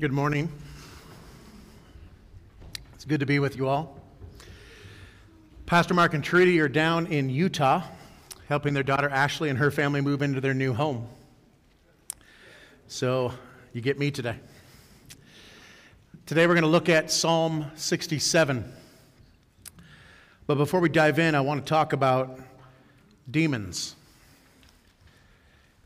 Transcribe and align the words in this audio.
Good 0.00 0.12
morning. 0.12 0.48
It's 2.94 3.04
good 3.04 3.18
to 3.18 3.26
be 3.26 3.40
with 3.40 3.56
you 3.56 3.66
all. 3.66 3.98
Pastor 5.66 5.92
Mark 5.92 6.14
and 6.14 6.22
Trudy 6.22 6.60
are 6.60 6.68
down 6.68 7.08
in 7.08 7.28
Utah 7.28 7.82
helping 8.46 8.74
their 8.74 8.84
daughter 8.84 9.08
Ashley 9.08 9.48
and 9.48 9.58
her 9.58 9.72
family 9.72 10.00
move 10.00 10.22
into 10.22 10.40
their 10.40 10.54
new 10.54 10.72
home. 10.72 11.08
So 12.86 13.32
you 13.72 13.80
get 13.80 13.98
me 13.98 14.12
today. 14.12 14.36
Today 16.26 16.46
we're 16.46 16.54
going 16.54 16.62
to 16.62 16.68
look 16.68 16.88
at 16.88 17.10
Psalm 17.10 17.66
67. 17.74 18.72
But 20.46 20.54
before 20.54 20.78
we 20.78 20.90
dive 20.90 21.18
in, 21.18 21.34
I 21.34 21.40
want 21.40 21.66
to 21.66 21.68
talk 21.68 21.92
about 21.92 22.38
demons. 23.28 23.96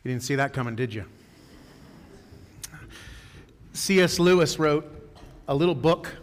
You 0.05 0.11
didn't 0.11 0.25
see 0.25 0.35
that 0.35 0.53
coming, 0.53 0.77
did 0.77 0.93
you? 0.93 1.07
C.S. 3.75 4.19
Lewis 4.19 4.59
wrote 4.59 4.87
a 5.49 5.55
little 5.55 5.75
book 5.75 6.15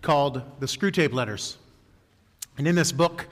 called 0.00 0.40
The 0.60 0.66
Screwtape 0.66 1.12
Letters. 1.12 1.58
And 2.56 2.66
in 2.66 2.74
this 2.74 2.90
book, 2.90 3.26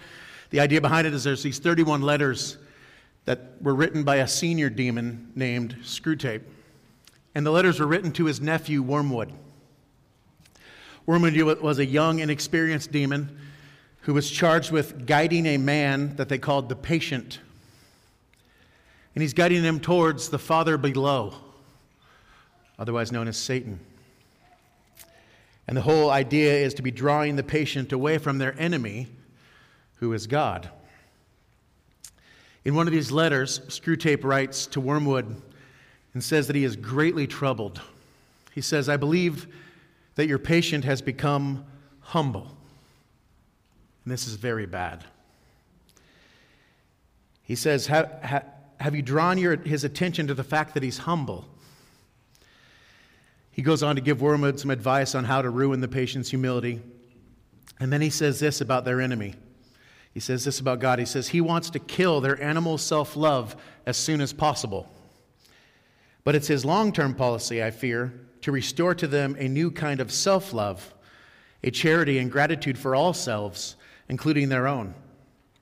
the 0.51 0.61
idea 0.61 0.83
behind 0.83 1.07
it 1.07 1.15
is 1.15 1.25
there's 1.25 1.43
these 1.43 1.59
31 1.59 2.03
letters 2.03 2.59
that 3.25 3.53
were 3.63 3.75
written 3.75 4.05
by 4.05 4.17
a 4.17 4.29
senior 4.29 4.69
demon 4.69 5.33
named 5.35 5.77
Screwtape. 5.83 6.43
And 7.35 7.47
the 7.47 7.51
letters 7.51 7.81
were 7.81 7.87
written 7.87 8.13
to 8.13 8.27
his 8.27 8.39
nephew, 8.39 8.83
Wormwood. 8.83 9.33
Wormwood 11.07 11.63
was 11.63 11.79
a 11.79 11.87
young, 11.87 12.19
inexperienced 12.19 12.93
demon 12.93 13.39
who 14.03 14.13
was 14.13 14.31
charged 14.31 14.73
with 14.73 15.07
guiding 15.07 15.47
a 15.47 15.57
man 15.57 16.17
that 16.17 16.29
they 16.29 16.37
called 16.37 16.69
the 16.69 16.77
patient. 16.77 17.41
And 19.15 19.23
he's 19.23 19.33
guiding 19.33 19.63
him 19.63 19.81
towards 19.81 20.29
the 20.29 20.39
Father 20.39 20.77
below 20.77 21.33
otherwise 22.79 23.13
known 23.13 23.29
as 23.29 23.37
Satan. 23.37 23.79
And 25.67 25.77
the 25.77 25.83
whole 25.83 26.11
idea 26.11 26.53
is 26.53 26.75
to 26.75 26.83
be 26.83 26.91
drawing 26.91 27.37
the 27.37 27.43
patient 27.43 27.93
away 27.93 28.19
from 28.19 28.39
their 28.39 28.59
enemy, 28.59 29.09
who 29.97 30.13
is 30.13 30.27
God. 30.27 30.69
In 32.65 32.75
one 32.75 32.87
of 32.87 32.93
these 32.93 33.11
letters, 33.11 33.61
Screwtape 33.69 34.25
writes 34.25 34.67
to 34.69 34.81
Wormwood 34.81 35.41
and 36.15 36.23
says 36.23 36.47
that 36.47 36.57
he 36.57 36.65
is 36.65 36.77
greatly 36.77 37.27
troubled. 37.27 37.81
He 38.53 38.61
says, 38.61 38.89
I 38.89 38.97
believe 38.97 39.47
that 40.15 40.27
your 40.27 40.39
patient 40.39 40.85
has 40.85 41.03
become 41.03 41.65
humble. 42.01 42.57
And 44.05 44.13
this 44.13 44.27
is 44.27 44.35
very 44.35 44.67
bad. 44.67 45.05
He 47.43 47.55
says, 47.55 47.87
Have, 47.87 48.45
have, 48.79 48.95
you 48.95 49.03
drawn 49.03 49.39
your, 49.39 49.57
his 49.57 49.85
attention 49.85 50.27
to 50.29 50.35
the 50.35 50.45
fact 50.45 50.75
that 50.75 50.83
he's 50.83 50.99
humble? 50.99 51.47
He 53.55 53.63
goes 53.63 53.85
on 53.85 53.95
to 53.95 54.03
give 54.03 54.21
Wormwood 54.21 54.59
some 54.59 54.71
advice 54.71 55.15
on 55.15 55.25
how 55.25 55.41
to 55.41 55.49
ruin 55.49 55.81
the 55.81 55.87
patient's 55.87 56.29
humility. 56.29 56.83
And 57.79 57.93
then 57.93 58.01
he 58.01 58.11
says 58.11 58.41
this 58.41 58.61
about 58.61 58.85
their 58.85 59.01
enemy. 59.01 59.37
He 60.13 60.19
says 60.19 60.45
this 60.45 60.59
about 60.59 60.81
God. 60.81 60.99
He 60.99 61.05
says 61.05 61.29
he 61.29 61.41
wants 61.41 61.71
to 61.71 61.79
kill 61.79 62.21
their 62.21 62.41
animal 62.43 62.79
self 62.79 63.17
love 63.17 63.55
as 63.87 63.97
soon 63.97 64.21
as 64.21 64.33
possible. 64.33 64.89
But 66.25 66.35
it's 66.35 66.49
his 66.49 66.65
long 66.65 66.93
term 66.93 67.15
policy, 67.15 67.63
I 67.63 67.71
fear, 67.71 68.13
to 68.41 68.51
restore 68.51 68.95
to 68.97 69.07
them 69.07 69.37
a 69.39 69.49
new 69.49 69.71
kind 69.71 70.01
of 70.01 70.13
self 70.13 70.53
love, 70.53 70.93
a 71.63 71.71
charity 71.71 72.19
and 72.19 72.33
gratitude 72.33 72.77
for 72.77 72.97
all 72.97 73.13
selves, 73.13 73.77
including 74.09 74.49
their 74.49 74.67
own. 74.67 74.95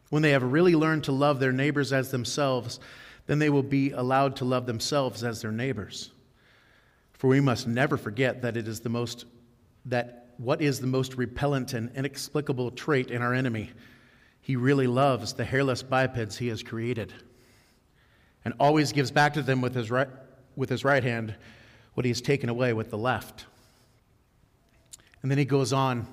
When 0.09 0.23
they 0.23 0.31
have 0.31 0.43
really 0.43 0.75
learned 0.75 1.05
to 1.05 1.13
love 1.13 1.41
their 1.41 1.53
neighbors 1.53 1.93
as 1.93 2.11
themselves, 2.11 2.81
then 3.27 3.39
they 3.39 3.51
will 3.51 3.63
be 3.63 3.91
allowed 3.91 4.37
to 4.37 4.47
love 4.47 4.65
themselves 4.65 5.23
as 5.25 5.43
their 5.43 5.53
neighbors. 5.53 6.11
For 7.23 7.29
we 7.29 7.39
must 7.39 7.69
never 7.69 7.97
forget 7.97 8.43
that 8.43 8.57
it 8.57 8.67
is 8.67 8.81
the 8.81 8.89
most 8.89 9.27
that 9.85 10.35
what 10.39 10.61
is 10.61 10.81
the 10.81 10.89
most 10.89 11.15
repellent 11.15 11.73
and 11.73 11.89
inexplicable 11.95 12.73
trait 12.73 13.13
in 13.13 13.23
our 13.23 13.33
enemy. 13.33 13.71
He 14.41 14.57
really 14.57 14.89
loves 14.89 15.33
the 15.33 15.45
hairless 15.45 15.85
bipeds 15.85 16.37
he 16.37 16.49
has 16.49 16.65
created 16.65 17.13
and 18.45 18.55
always 18.59 18.91
gives 18.91 19.13
back 19.13 19.35
to 19.35 19.43
them 19.43 19.61
with 19.61 19.73
his 19.73 19.89
right, 19.89 20.09
with 20.57 20.69
his 20.69 20.85
right 20.85 21.05
hand 21.05 21.37
what 21.95 22.05
he 22.05 22.11
has 22.11 22.21
taken 22.21 22.49
away 22.49 22.73
with 22.73 22.91
the 22.91 22.99
left. 22.99 23.47
And 25.23 25.31
then 25.31 25.39
he 25.39 25.45
goes 25.45 25.73
on 25.73 26.09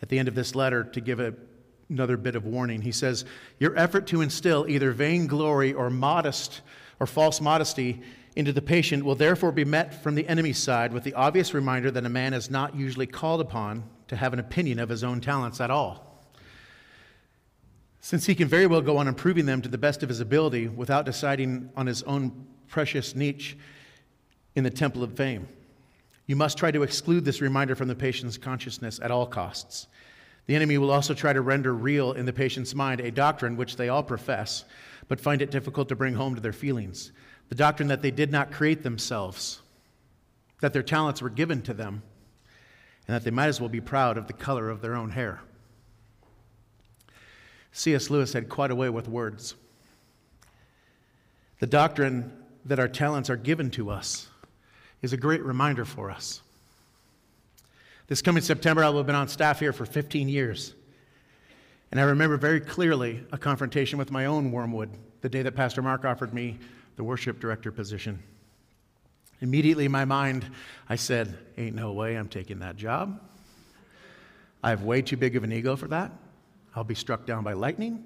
at 0.00 0.08
the 0.08 0.18
end 0.18 0.26
of 0.26 0.34
this 0.34 0.54
letter 0.54 0.84
to 0.84 1.02
give 1.02 1.20
a, 1.20 1.34
another 1.90 2.16
bit 2.16 2.34
of 2.34 2.46
warning. 2.46 2.80
He 2.80 2.92
says, 2.92 3.26
Your 3.58 3.76
effort 3.76 4.06
to 4.06 4.22
instill 4.22 4.64
either 4.70 4.92
vainglory 4.92 5.74
or 5.74 5.90
modest 5.90 6.62
or 6.98 7.06
false 7.06 7.42
modesty 7.42 8.00
into 8.36 8.52
the 8.52 8.62
patient 8.62 9.04
will 9.04 9.14
therefore 9.14 9.52
be 9.52 9.64
met 9.64 10.02
from 10.02 10.14
the 10.14 10.26
enemy's 10.28 10.58
side 10.58 10.92
with 10.92 11.02
the 11.02 11.14
obvious 11.14 11.52
reminder 11.52 11.90
that 11.90 12.04
a 12.04 12.08
man 12.08 12.32
is 12.32 12.50
not 12.50 12.74
usually 12.74 13.06
called 13.06 13.40
upon 13.40 13.84
to 14.08 14.16
have 14.16 14.32
an 14.32 14.38
opinion 14.38 14.78
of 14.78 14.88
his 14.88 15.02
own 15.02 15.20
talents 15.20 15.60
at 15.60 15.70
all. 15.70 16.24
Since 18.00 18.26
he 18.26 18.34
can 18.34 18.48
very 18.48 18.66
well 18.66 18.80
go 18.80 18.96
on 18.96 19.08
improving 19.08 19.46
them 19.46 19.60
to 19.62 19.68
the 19.68 19.78
best 19.78 20.02
of 20.02 20.08
his 20.08 20.20
ability 20.20 20.68
without 20.68 21.04
deciding 21.04 21.70
on 21.76 21.86
his 21.86 22.02
own 22.04 22.46
precious 22.68 23.14
niche 23.14 23.56
in 24.54 24.64
the 24.64 24.70
temple 24.70 25.02
of 25.02 25.16
fame. 25.16 25.48
You 26.26 26.36
must 26.36 26.56
try 26.56 26.70
to 26.70 26.82
exclude 26.82 27.24
this 27.24 27.40
reminder 27.40 27.74
from 27.74 27.88
the 27.88 27.94
patient's 27.94 28.38
consciousness 28.38 29.00
at 29.02 29.10
all 29.10 29.26
costs. 29.26 29.88
The 30.46 30.54
enemy 30.54 30.78
will 30.78 30.90
also 30.90 31.12
try 31.12 31.32
to 31.32 31.40
render 31.40 31.74
real 31.74 32.12
in 32.12 32.26
the 32.26 32.32
patient's 32.32 32.74
mind 32.74 33.00
a 33.00 33.10
doctrine 33.10 33.56
which 33.56 33.76
they 33.76 33.88
all 33.88 34.02
profess, 34.02 34.64
but 35.08 35.20
find 35.20 35.42
it 35.42 35.50
difficult 35.50 35.88
to 35.88 35.96
bring 35.96 36.14
home 36.14 36.36
to 36.36 36.40
their 36.40 36.52
feelings 36.52 37.12
the 37.50 37.56
doctrine 37.56 37.88
that 37.88 38.00
they 38.00 38.12
did 38.12 38.30
not 38.32 38.52
create 38.52 38.82
themselves, 38.82 39.60
that 40.60 40.72
their 40.72 40.82
talents 40.82 41.20
were 41.20 41.28
given 41.28 41.60
to 41.62 41.74
them, 41.74 42.02
and 43.06 43.14
that 43.14 43.24
they 43.24 43.30
might 43.30 43.48
as 43.48 43.60
well 43.60 43.68
be 43.68 43.80
proud 43.80 44.16
of 44.16 44.28
the 44.28 44.32
color 44.32 44.70
of 44.70 44.80
their 44.80 44.94
own 44.94 45.10
hair. 45.10 45.40
C.S. 47.72 48.08
Lewis 48.08 48.32
had 48.32 48.48
quite 48.48 48.70
a 48.70 48.74
way 48.74 48.88
with 48.88 49.08
words. 49.08 49.56
The 51.58 51.66
doctrine 51.66 52.32
that 52.64 52.78
our 52.78 52.88
talents 52.88 53.28
are 53.28 53.36
given 53.36 53.70
to 53.72 53.90
us 53.90 54.28
is 55.02 55.12
a 55.12 55.16
great 55.16 55.42
reminder 55.42 55.84
for 55.84 56.10
us. 56.10 56.42
This 58.06 58.22
coming 58.22 58.42
September, 58.42 58.84
I 58.84 58.88
will 58.90 58.98
have 58.98 59.06
been 59.06 59.14
on 59.14 59.28
staff 59.28 59.60
here 59.60 59.72
for 59.72 59.86
15 59.86 60.28
years. 60.28 60.74
And 61.90 62.00
I 62.00 62.04
remember 62.04 62.36
very 62.36 62.60
clearly 62.60 63.24
a 63.32 63.38
confrontation 63.38 63.98
with 63.98 64.12
my 64.12 64.26
own 64.26 64.52
wormwood 64.52 64.90
the 65.20 65.28
day 65.28 65.42
that 65.42 65.56
Pastor 65.56 65.82
Mark 65.82 66.04
offered 66.04 66.32
me 66.32 66.58
the 67.00 67.04
worship 67.04 67.40
director 67.40 67.72
position. 67.72 68.22
Immediately 69.40 69.86
in 69.86 69.90
my 69.90 70.04
mind, 70.04 70.44
I 70.86 70.96
said, 70.96 71.34
Ain't 71.56 71.74
no 71.74 71.92
way 71.92 72.14
I'm 72.14 72.28
taking 72.28 72.58
that 72.58 72.76
job. 72.76 73.18
I 74.62 74.68
have 74.68 74.82
way 74.82 75.00
too 75.00 75.16
big 75.16 75.34
of 75.34 75.42
an 75.42 75.50
ego 75.50 75.76
for 75.76 75.88
that. 75.88 76.12
I'll 76.76 76.84
be 76.84 76.94
struck 76.94 77.24
down 77.24 77.42
by 77.42 77.54
lightning. 77.54 78.04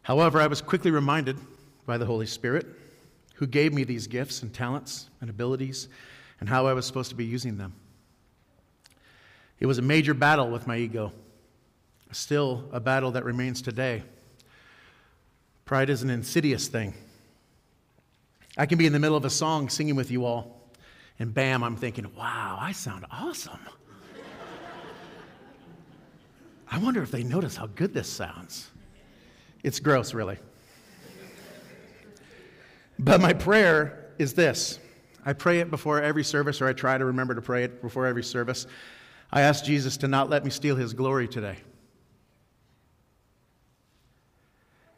However, 0.00 0.40
I 0.40 0.46
was 0.46 0.62
quickly 0.62 0.90
reminded 0.90 1.36
by 1.84 1.98
the 1.98 2.06
Holy 2.06 2.24
Spirit, 2.24 2.64
who 3.34 3.46
gave 3.46 3.74
me 3.74 3.84
these 3.84 4.06
gifts 4.06 4.42
and 4.42 4.50
talents 4.54 5.10
and 5.20 5.28
abilities, 5.28 5.88
and 6.40 6.48
how 6.48 6.66
I 6.66 6.72
was 6.72 6.86
supposed 6.86 7.10
to 7.10 7.16
be 7.16 7.26
using 7.26 7.58
them. 7.58 7.74
It 9.60 9.66
was 9.66 9.76
a 9.76 9.82
major 9.82 10.14
battle 10.14 10.50
with 10.50 10.66
my 10.66 10.78
ego, 10.78 11.12
still 12.12 12.64
a 12.72 12.80
battle 12.80 13.10
that 13.10 13.26
remains 13.26 13.60
today. 13.60 14.04
Pride 15.66 15.90
is 15.90 16.02
an 16.02 16.08
insidious 16.08 16.66
thing. 16.66 16.94
I 18.56 18.66
can 18.66 18.78
be 18.78 18.86
in 18.86 18.92
the 18.92 18.98
middle 18.98 19.16
of 19.16 19.24
a 19.24 19.30
song 19.30 19.68
singing 19.68 19.96
with 19.96 20.10
you 20.10 20.24
all, 20.24 20.60
and 21.18 21.32
bam, 21.32 21.62
I'm 21.62 21.76
thinking, 21.76 22.06
wow, 22.16 22.58
I 22.60 22.72
sound 22.72 23.06
awesome. 23.10 23.60
I 26.70 26.78
wonder 26.78 27.02
if 27.02 27.10
they 27.10 27.22
notice 27.22 27.56
how 27.56 27.66
good 27.66 27.92
this 27.92 28.08
sounds. 28.08 28.70
It's 29.62 29.78
gross, 29.78 30.14
really. 30.14 30.38
But 32.98 33.20
my 33.20 33.32
prayer 33.32 34.10
is 34.18 34.34
this 34.34 34.78
I 35.24 35.32
pray 35.32 35.60
it 35.60 35.70
before 35.70 36.02
every 36.02 36.24
service, 36.24 36.60
or 36.60 36.66
I 36.66 36.72
try 36.72 36.98
to 36.98 37.04
remember 37.04 37.34
to 37.34 37.42
pray 37.42 37.64
it 37.64 37.80
before 37.80 38.06
every 38.06 38.24
service. 38.24 38.66
I 39.30 39.42
ask 39.42 39.64
Jesus 39.64 39.96
to 39.98 40.08
not 40.08 40.28
let 40.28 40.44
me 40.44 40.50
steal 40.50 40.76
his 40.76 40.92
glory 40.92 41.28
today. 41.28 41.56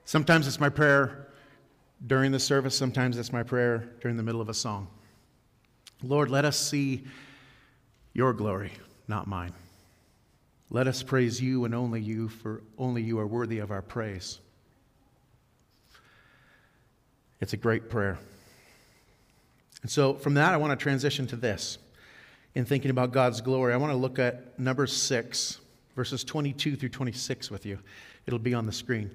Sometimes 0.04 0.46
it's 0.46 0.60
my 0.60 0.68
prayer 0.68 1.28
during 2.06 2.32
the 2.32 2.38
service. 2.38 2.76
Sometimes 2.76 3.16
that's 3.16 3.32
my 3.32 3.42
prayer 3.42 3.88
during 4.00 4.16
the 4.16 4.22
middle 4.22 4.40
of 4.40 4.48
a 4.48 4.54
song. 4.54 4.88
Lord, 6.02 6.30
let 6.30 6.44
us 6.44 6.58
see 6.58 7.04
your 8.12 8.32
glory, 8.32 8.72
not 9.08 9.26
mine. 9.26 9.52
Let 10.70 10.86
us 10.86 11.02
praise 11.02 11.40
you 11.40 11.64
and 11.64 11.74
only 11.74 12.00
you, 12.00 12.28
for 12.28 12.62
only 12.78 13.02
you 13.02 13.18
are 13.18 13.26
worthy 13.26 13.58
of 13.58 13.70
our 13.70 13.82
praise. 13.82 14.38
It's 17.40 17.52
a 17.52 17.56
great 17.56 17.90
prayer. 17.90 18.18
And 19.82 19.90
so 19.90 20.14
from 20.14 20.34
that, 20.34 20.54
I 20.54 20.56
want 20.56 20.78
to 20.78 20.82
transition 20.82 21.26
to 21.28 21.36
this. 21.36 21.78
In 22.54 22.64
thinking 22.64 22.90
about 22.90 23.12
God's 23.12 23.40
glory, 23.40 23.74
I 23.74 23.76
want 23.76 23.92
to 23.92 23.96
look 23.96 24.18
at 24.18 24.58
Numbers 24.58 24.92
six, 24.92 25.58
verses 25.96 26.24
22 26.24 26.76
through 26.76 26.88
26 26.88 27.50
with 27.50 27.66
you. 27.66 27.78
It'll 28.26 28.38
be 28.38 28.54
on 28.54 28.64
the 28.64 28.72
screen. 28.72 29.10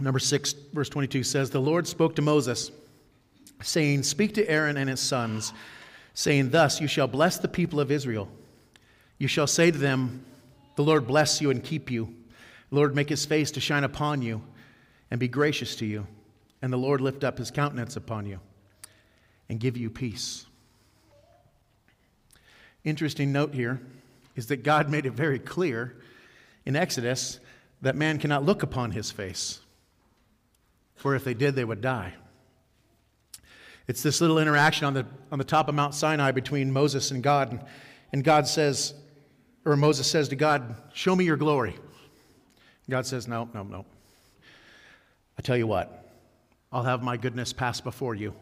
Numbers 0.00 0.26
6, 0.26 0.54
verse 0.72 0.88
22 0.88 1.22
says, 1.22 1.50
The 1.50 1.60
Lord 1.60 1.86
spoke 1.86 2.16
to 2.16 2.22
Moses, 2.22 2.70
saying, 3.62 4.02
Speak 4.02 4.34
to 4.34 4.48
Aaron 4.48 4.76
and 4.76 4.90
his 4.90 5.00
sons, 5.00 5.52
saying, 6.14 6.50
Thus 6.50 6.80
you 6.80 6.88
shall 6.88 7.06
bless 7.06 7.38
the 7.38 7.48
people 7.48 7.80
of 7.80 7.90
Israel. 7.90 8.28
You 9.18 9.28
shall 9.28 9.46
say 9.46 9.70
to 9.70 9.78
them, 9.78 10.24
The 10.76 10.82
Lord 10.82 11.06
bless 11.06 11.40
you 11.40 11.50
and 11.50 11.62
keep 11.62 11.90
you. 11.90 12.14
The 12.70 12.76
Lord 12.76 12.94
make 12.94 13.08
his 13.08 13.24
face 13.24 13.50
to 13.52 13.60
shine 13.60 13.84
upon 13.84 14.22
you 14.22 14.42
and 15.10 15.20
be 15.20 15.28
gracious 15.28 15.76
to 15.76 15.86
you. 15.86 16.06
And 16.60 16.72
the 16.72 16.78
Lord 16.78 17.00
lift 17.00 17.24
up 17.24 17.38
his 17.38 17.50
countenance 17.50 17.96
upon 17.96 18.26
you 18.26 18.40
and 19.48 19.60
give 19.60 19.76
you 19.76 19.90
peace. 19.90 20.46
Interesting 22.84 23.32
note 23.32 23.54
here 23.54 23.80
is 24.36 24.46
that 24.48 24.62
God 24.62 24.90
made 24.90 25.06
it 25.06 25.12
very 25.12 25.38
clear 25.38 25.94
in 26.66 26.76
Exodus 26.76 27.38
that 27.82 27.96
man 27.96 28.18
cannot 28.18 28.44
look 28.44 28.62
upon 28.62 28.90
his 28.90 29.10
face, 29.10 29.60
for 30.94 31.14
if 31.14 31.24
they 31.24 31.34
did, 31.34 31.54
they 31.54 31.64
would 31.64 31.80
die. 31.80 32.14
It's 33.86 34.02
this 34.02 34.20
little 34.20 34.38
interaction 34.38 34.86
on 34.86 34.94
the, 34.94 35.06
on 35.30 35.38
the 35.38 35.44
top 35.44 35.68
of 35.68 35.74
Mount 35.74 35.94
Sinai 35.94 36.30
between 36.30 36.72
Moses 36.72 37.10
and 37.10 37.22
God. 37.22 37.52
And, 37.52 37.64
and 38.12 38.24
God 38.24 38.46
says, 38.46 38.94
or 39.64 39.76
Moses 39.76 40.10
says 40.10 40.28
to 40.28 40.36
God, 40.36 40.76
Show 40.92 41.14
me 41.14 41.24
your 41.24 41.36
glory. 41.36 41.76
God 42.88 43.06
says, 43.06 43.28
No, 43.28 43.48
no, 43.54 43.62
no. 43.62 43.84
I 45.38 45.42
tell 45.42 45.56
you 45.56 45.66
what, 45.66 46.12
I'll 46.72 46.82
have 46.82 47.02
my 47.02 47.16
goodness 47.16 47.52
pass 47.52 47.80
before 47.80 48.14
you. 48.14 48.34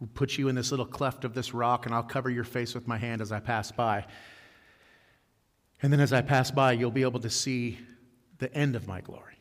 I'll 0.00 0.08
put 0.14 0.38
you 0.38 0.48
in 0.48 0.54
this 0.54 0.70
little 0.70 0.86
cleft 0.86 1.24
of 1.24 1.34
this 1.34 1.54
rock, 1.54 1.86
and 1.86 1.94
I'll 1.94 2.02
cover 2.02 2.30
your 2.30 2.44
face 2.44 2.74
with 2.74 2.88
my 2.88 2.98
hand 2.98 3.20
as 3.20 3.30
I 3.30 3.40
pass 3.40 3.70
by. 3.70 4.06
And 5.82 5.92
then 5.92 6.00
as 6.00 6.12
I 6.12 6.22
pass 6.22 6.50
by, 6.50 6.72
you'll 6.72 6.90
be 6.90 7.02
able 7.02 7.20
to 7.20 7.30
see 7.30 7.78
the 8.38 8.52
end 8.54 8.74
of 8.74 8.88
my 8.88 9.00
glory. 9.00 9.34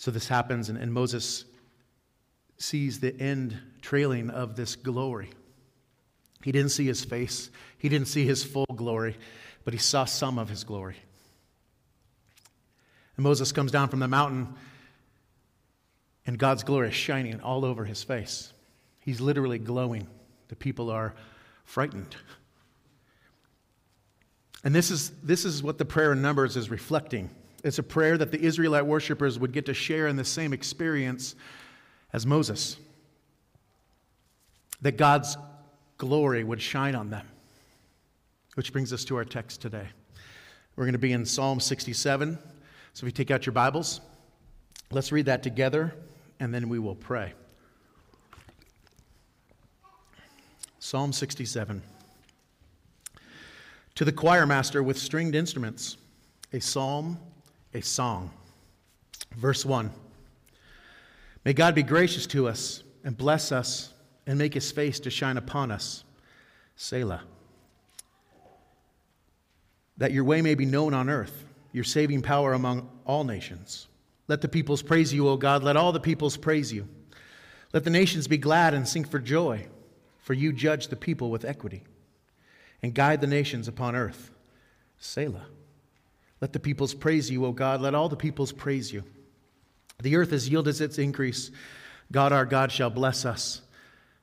So 0.00 0.10
this 0.10 0.28
happens, 0.28 0.70
and, 0.70 0.78
and 0.78 0.94
Moses 0.94 1.44
sees 2.56 3.00
the 3.00 3.14
end 3.20 3.58
trailing 3.82 4.30
of 4.30 4.56
this 4.56 4.74
glory. 4.74 5.28
He 6.42 6.52
didn't 6.52 6.70
see 6.70 6.86
his 6.86 7.04
face, 7.04 7.50
he 7.76 7.90
didn't 7.90 8.08
see 8.08 8.24
his 8.24 8.42
full 8.42 8.64
glory, 8.74 9.18
but 9.62 9.74
he 9.74 9.78
saw 9.78 10.06
some 10.06 10.38
of 10.38 10.48
his 10.48 10.64
glory. 10.64 10.96
And 13.18 13.24
Moses 13.24 13.52
comes 13.52 13.72
down 13.72 13.90
from 13.90 14.00
the 14.00 14.08
mountain, 14.08 14.54
and 16.24 16.38
God's 16.38 16.62
glory 16.62 16.88
is 16.88 16.94
shining 16.94 17.42
all 17.42 17.66
over 17.66 17.84
his 17.84 18.02
face. 18.02 18.54
He's 19.00 19.20
literally 19.20 19.58
glowing. 19.58 20.06
The 20.48 20.56
people 20.56 20.88
are 20.88 21.14
frightened. 21.66 22.16
And 24.64 24.74
this 24.74 24.90
is, 24.90 25.10
this 25.22 25.44
is 25.44 25.62
what 25.62 25.76
the 25.76 25.84
prayer 25.84 26.12
in 26.12 26.22
Numbers 26.22 26.56
is 26.56 26.70
reflecting. 26.70 27.28
It's 27.62 27.78
a 27.78 27.82
prayer 27.82 28.16
that 28.16 28.30
the 28.30 28.40
Israelite 28.40 28.86
worshipers 28.86 29.38
would 29.38 29.52
get 29.52 29.66
to 29.66 29.74
share 29.74 30.06
in 30.06 30.16
the 30.16 30.24
same 30.24 30.52
experience 30.52 31.34
as 32.12 32.26
Moses. 32.26 32.78
That 34.80 34.96
God's 34.96 35.36
glory 35.98 36.42
would 36.42 36.62
shine 36.62 36.94
on 36.94 37.10
them. 37.10 37.26
Which 38.54 38.72
brings 38.72 38.92
us 38.92 39.04
to 39.06 39.16
our 39.16 39.24
text 39.24 39.60
today. 39.60 39.86
We're 40.76 40.84
going 40.84 40.92
to 40.92 40.98
be 40.98 41.12
in 41.12 41.26
Psalm 41.26 41.60
67. 41.60 42.38
So 42.94 43.06
if 43.06 43.08
you 43.08 43.10
take 43.12 43.30
out 43.30 43.44
your 43.44 43.52
Bibles, 43.52 44.00
let's 44.90 45.12
read 45.12 45.26
that 45.26 45.42
together 45.42 45.94
and 46.40 46.54
then 46.54 46.68
we 46.68 46.78
will 46.78 46.94
pray. 46.94 47.34
Psalm 50.78 51.12
67. 51.12 51.82
To 53.96 54.04
the 54.04 54.12
choir 54.12 54.46
master 54.46 54.82
with 54.82 54.96
stringed 54.96 55.34
instruments, 55.34 55.98
a 56.54 56.60
psalm, 56.60 57.18
a 57.74 57.80
song. 57.80 58.30
Verse 59.36 59.64
1. 59.64 59.90
May 61.44 61.52
God 61.52 61.74
be 61.74 61.82
gracious 61.82 62.26
to 62.28 62.48
us 62.48 62.82
and 63.04 63.16
bless 63.16 63.52
us 63.52 63.92
and 64.26 64.38
make 64.38 64.54
his 64.54 64.70
face 64.70 65.00
to 65.00 65.10
shine 65.10 65.36
upon 65.36 65.70
us. 65.70 66.04
Selah. 66.76 67.22
That 69.96 70.12
your 70.12 70.24
way 70.24 70.42
may 70.42 70.54
be 70.54 70.66
known 70.66 70.94
on 70.94 71.08
earth, 71.08 71.44
your 71.72 71.84
saving 71.84 72.22
power 72.22 72.52
among 72.52 72.88
all 73.06 73.24
nations. 73.24 73.88
Let 74.28 74.40
the 74.40 74.48
peoples 74.48 74.82
praise 74.82 75.12
you, 75.12 75.28
O 75.28 75.36
God. 75.36 75.62
Let 75.62 75.76
all 75.76 75.92
the 75.92 76.00
peoples 76.00 76.36
praise 76.36 76.72
you. 76.72 76.88
Let 77.72 77.84
the 77.84 77.90
nations 77.90 78.28
be 78.28 78.38
glad 78.38 78.74
and 78.74 78.86
sing 78.86 79.04
for 79.04 79.18
joy, 79.18 79.66
for 80.18 80.34
you 80.34 80.52
judge 80.52 80.88
the 80.88 80.96
people 80.96 81.30
with 81.30 81.44
equity 81.44 81.84
and 82.82 82.94
guide 82.94 83.20
the 83.20 83.26
nations 83.26 83.68
upon 83.68 83.94
earth. 83.94 84.30
Selah. 84.98 85.46
Let 86.40 86.52
the 86.52 86.60
peoples 86.60 86.94
praise 86.94 87.30
you, 87.30 87.44
O 87.44 87.52
God. 87.52 87.80
Let 87.80 87.94
all 87.94 88.08
the 88.08 88.16
peoples 88.16 88.52
praise 88.52 88.92
you. 88.92 89.04
The 90.02 90.16
earth 90.16 90.30
has 90.30 90.48
yielded 90.48 90.80
its 90.80 90.98
increase. 90.98 91.50
God 92.10 92.32
our 92.32 92.46
God 92.46 92.72
shall 92.72 92.90
bless 92.90 93.24
us. 93.24 93.60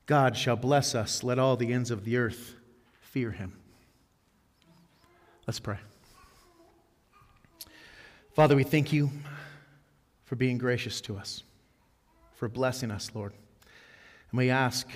God 0.07 0.35
shall 0.35 0.55
bless 0.55 0.95
us. 0.95 1.23
Let 1.23 1.37
all 1.37 1.55
the 1.55 1.71
ends 1.71 1.91
of 1.91 2.03
the 2.03 2.17
earth 2.17 2.55
fear 3.01 3.31
him. 3.31 3.53
Let's 5.45 5.59
pray. 5.59 5.77
Father, 8.33 8.55
we 8.55 8.63
thank 8.63 8.91
you 8.91 9.11
for 10.25 10.35
being 10.35 10.57
gracious 10.57 11.01
to 11.01 11.17
us, 11.17 11.43
for 12.35 12.49
blessing 12.49 12.91
us, 12.91 13.11
Lord. 13.13 13.33
And 14.31 14.37
we 14.37 14.49
ask 14.49 14.87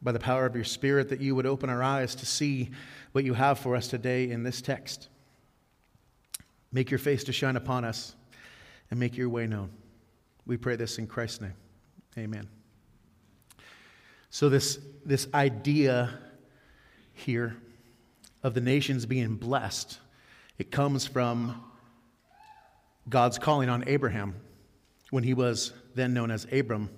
by 0.00 0.12
the 0.12 0.18
power 0.18 0.46
of 0.46 0.54
your 0.54 0.64
Spirit 0.64 1.08
that 1.10 1.20
you 1.20 1.34
would 1.34 1.46
open 1.46 1.70
our 1.70 1.82
eyes 1.82 2.14
to 2.16 2.26
see 2.26 2.70
what 3.12 3.24
you 3.24 3.34
have 3.34 3.58
for 3.58 3.76
us 3.76 3.88
today 3.88 4.30
in 4.30 4.44
this 4.44 4.62
text. 4.62 5.08
Make 6.72 6.90
your 6.90 6.98
face 6.98 7.24
to 7.24 7.32
shine 7.32 7.56
upon 7.56 7.84
us 7.84 8.14
and 8.90 9.00
make 9.00 9.16
your 9.16 9.28
way 9.28 9.46
known. 9.46 9.70
We 10.46 10.56
pray 10.56 10.76
this 10.76 10.98
in 10.98 11.06
Christ's 11.06 11.42
name. 11.42 11.54
Amen. 12.16 12.48
So, 14.30 14.48
this, 14.48 14.78
this 15.04 15.26
idea 15.32 16.18
here 17.14 17.56
of 18.42 18.54
the 18.54 18.60
nations 18.60 19.06
being 19.06 19.36
blessed, 19.36 19.98
it 20.58 20.70
comes 20.70 21.06
from 21.06 21.62
God's 23.08 23.38
calling 23.38 23.68
on 23.68 23.84
Abraham 23.86 24.34
when 25.10 25.24
he 25.24 25.34
was 25.34 25.72
then 25.94 26.12
known 26.12 26.30
as 26.30 26.46
Abram. 26.52 26.90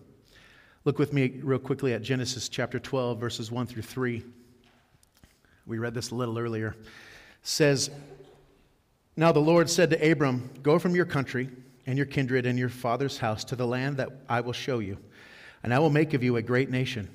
Look 0.85 0.99
with 0.99 1.13
me 1.13 1.41
real 1.43 1.59
quickly 1.59 1.93
at 1.93 2.03
Genesis 2.03 2.49
chapter 2.49 2.79
12, 2.79 3.21
verses 3.21 3.51
1 3.51 3.67
through 3.67 3.83
3. 3.83 4.25
We 5.67 5.79
read 5.79 5.95
this 5.95 6.11
a 6.11 6.15
little 6.15 6.39
earlier. 6.39 6.75
It 6.79 6.87
says, 7.43 7.91
Now 9.21 9.33
the 9.33 9.39
Lord 9.39 9.69
said 9.69 9.91
to 9.91 10.11
Abram, 10.11 10.49
Go 10.63 10.79
from 10.79 10.95
your 10.95 11.05
country 11.05 11.51
and 11.85 11.99
your 11.99 12.07
kindred 12.07 12.47
and 12.47 12.59
your 12.59 12.71
father's 12.71 13.19
house 13.19 13.45
to 13.45 13.55
the 13.55 13.67
land 13.67 13.99
that 13.99 14.09
I 14.31 14.41
will 14.41 14.55
show 14.55 14.79
you. 14.79 14.97
And 15.63 15.75
I 15.75 15.79
will 15.79 15.91
make 15.91 16.15
of 16.15 16.23
you 16.23 16.37
a 16.37 16.43
great 16.43 16.71
nation, 16.71 17.07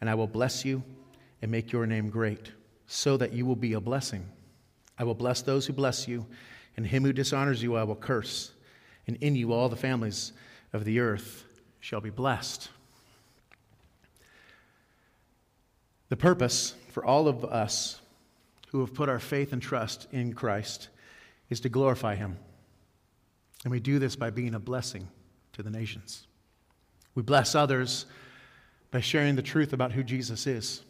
and 0.00 0.10
I 0.10 0.16
will 0.16 0.26
bless 0.26 0.64
you 0.64 0.82
and 1.40 1.48
make 1.48 1.70
your 1.70 1.86
name 1.86 2.10
great, 2.10 2.50
so 2.88 3.16
that 3.18 3.32
you 3.32 3.46
will 3.46 3.54
be 3.54 3.74
a 3.74 3.80
blessing. 3.80 4.26
I 4.98 5.04
will 5.04 5.14
bless 5.14 5.40
those 5.40 5.64
who 5.66 5.72
bless 5.72 6.08
you, 6.08 6.26
and 6.76 6.84
him 6.84 7.04
who 7.04 7.12
dishonors 7.12 7.62
you 7.62 7.76
I 7.76 7.84
will 7.84 7.94
curse, 7.94 8.50
and 9.06 9.16
in 9.20 9.36
you 9.36 9.52
all 9.52 9.68
the 9.68 9.76
families 9.76 10.32
of 10.72 10.84
the 10.84 10.98
earth 10.98 11.44
shall 11.78 12.00
be 12.00 12.10
blessed. 12.10 12.70
The 16.08 16.16
purpose 16.16 16.74
for 16.90 17.04
all 17.04 17.28
of 17.28 17.44
us 17.44 18.00
who 18.70 18.80
have 18.80 18.94
put 18.94 19.08
our 19.08 19.20
faith 19.20 19.52
and 19.52 19.62
trust 19.62 20.08
in 20.10 20.32
Christ 20.32 20.88
is 21.50 21.60
to 21.60 21.68
glorify 21.68 22.14
him. 22.14 22.38
And 23.64 23.70
we 23.70 23.80
do 23.80 23.98
this 23.98 24.16
by 24.16 24.30
being 24.30 24.54
a 24.54 24.58
blessing 24.58 25.08
to 25.52 25.62
the 25.62 25.70
nations. 25.70 26.26
We 27.14 27.22
bless 27.22 27.54
others 27.54 28.06
by 28.90 29.00
sharing 29.00 29.36
the 29.36 29.42
truth 29.42 29.72
about 29.72 29.92
who 29.92 30.02
Jesus 30.02 30.46
is. 30.46 30.82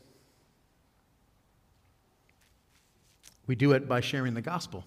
We 3.47 3.55
do 3.55 3.73
it 3.73 3.89
by 3.89 4.01
sharing 4.01 4.35
the 4.35 4.43
gospel. 4.43 4.85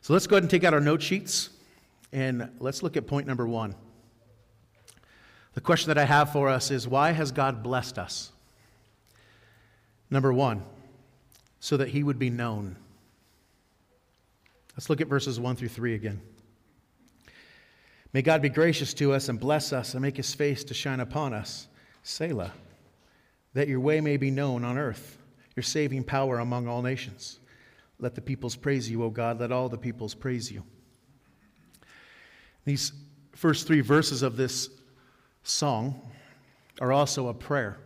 So 0.00 0.12
let's 0.12 0.26
go 0.26 0.36
ahead 0.36 0.42
and 0.42 0.50
take 0.50 0.64
out 0.64 0.74
our 0.74 0.80
note 0.80 1.02
sheets 1.02 1.50
and 2.12 2.50
let's 2.58 2.82
look 2.82 2.96
at 2.96 3.06
point 3.06 3.26
number 3.26 3.46
one. 3.46 3.74
The 5.54 5.60
question 5.60 5.88
that 5.88 5.98
I 5.98 6.04
have 6.04 6.32
for 6.32 6.48
us 6.48 6.70
is 6.70 6.88
why 6.88 7.12
has 7.12 7.30
God 7.30 7.62
blessed 7.62 7.98
us? 7.98 8.32
Number 10.10 10.32
one, 10.32 10.64
so 11.60 11.76
that 11.76 11.88
he 11.88 12.02
would 12.02 12.18
be 12.18 12.30
known. 12.30 12.76
Let's 14.76 14.88
look 14.88 15.00
at 15.00 15.08
verses 15.08 15.38
1 15.38 15.56
through 15.56 15.68
3 15.68 15.94
again. 15.94 16.20
May 18.12 18.22
God 18.22 18.42
be 18.42 18.48
gracious 18.48 18.92
to 18.94 19.12
us 19.12 19.28
and 19.28 19.38
bless 19.40 19.72
us 19.72 19.94
and 19.94 20.02
make 20.02 20.16
his 20.16 20.34
face 20.34 20.64
to 20.64 20.74
shine 20.74 21.00
upon 21.00 21.32
us. 21.32 21.68
Selah. 22.02 22.52
That 23.54 23.68
your 23.68 23.80
way 23.80 24.00
may 24.00 24.16
be 24.16 24.30
known 24.30 24.64
on 24.64 24.78
earth, 24.78 25.18
your 25.56 25.62
saving 25.62 26.04
power 26.04 26.38
among 26.38 26.68
all 26.68 26.82
nations. 26.82 27.38
Let 27.98 28.14
the 28.14 28.20
peoples 28.20 28.56
praise 28.56 28.90
you, 28.90 29.02
O 29.04 29.10
God. 29.10 29.40
Let 29.40 29.52
all 29.52 29.68
the 29.68 29.78
peoples 29.78 30.14
praise 30.14 30.50
you. 30.50 30.62
These 32.64 32.92
first 33.34 33.66
three 33.66 33.80
verses 33.80 34.22
of 34.22 34.36
this 34.36 34.70
song 35.42 36.00
are 36.80 36.92
also 36.92 37.28
a 37.28 37.34
prayer 37.34 37.78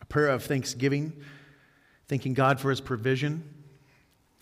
a 0.00 0.04
prayer 0.04 0.28
of 0.28 0.44
thanksgiving, 0.44 1.12
thanking 2.06 2.32
God 2.32 2.60
for 2.60 2.70
his 2.70 2.80
provision 2.80 3.42